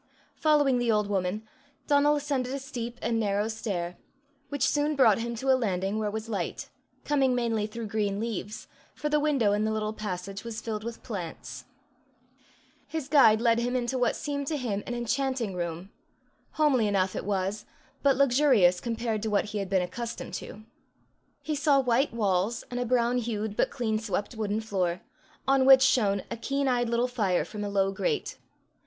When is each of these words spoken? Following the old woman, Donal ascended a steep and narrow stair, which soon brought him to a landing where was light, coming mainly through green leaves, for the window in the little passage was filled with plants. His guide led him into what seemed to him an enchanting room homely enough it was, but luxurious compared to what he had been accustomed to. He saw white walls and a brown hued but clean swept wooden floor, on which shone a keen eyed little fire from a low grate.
Following 0.37 0.79
the 0.79 0.91
old 0.91 1.05
woman, 1.05 1.47
Donal 1.85 2.15
ascended 2.15 2.51
a 2.55 2.57
steep 2.57 2.97
and 3.03 3.19
narrow 3.19 3.47
stair, 3.47 3.97
which 4.49 4.67
soon 4.67 4.95
brought 4.95 5.19
him 5.19 5.35
to 5.35 5.51
a 5.51 5.53
landing 5.53 5.99
where 5.99 6.09
was 6.09 6.27
light, 6.27 6.69
coming 7.05 7.35
mainly 7.35 7.67
through 7.67 7.85
green 7.85 8.19
leaves, 8.19 8.67
for 8.95 9.09
the 9.09 9.19
window 9.19 9.53
in 9.53 9.63
the 9.63 9.71
little 9.71 9.93
passage 9.93 10.43
was 10.43 10.59
filled 10.59 10.83
with 10.83 11.03
plants. 11.03 11.65
His 12.87 13.07
guide 13.07 13.41
led 13.41 13.59
him 13.59 13.75
into 13.75 13.99
what 13.99 14.15
seemed 14.15 14.47
to 14.47 14.57
him 14.57 14.81
an 14.87 14.95
enchanting 14.95 15.53
room 15.53 15.91
homely 16.53 16.87
enough 16.87 17.15
it 17.15 17.23
was, 17.23 17.65
but 18.01 18.17
luxurious 18.17 18.79
compared 18.81 19.21
to 19.21 19.29
what 19.29 19.45
he 19.53 19.59
had 19.59 19.69
been 19.69 19.83
accustomed 19.83 20.33
to. 20.33 20.63
He 21.43 21.53
saw 21.53 21.79
white 21.79 22.11
walls 22.11 22.63
and 22.71 22.79
a 22.79 22.87
brown 22.87 23.19
hued 23.19 23.55
but 23.55 23.69
clean 23.69 23.99
swept 23.99 24.33
wooden 24.33 24.61
floor, 24.61 25.01
on 25.47 25.63
which 25.63 25.83
shone 25.83 26.23
a 26.31 26.37
keen 26.37 26.67
eyed 26.67 26.89
little 26.89 27.07
fire 27.07 27.45
from 27.45 27.63
a 27.63 27.69
low 27.69 27.91
grate. 27.91 28.39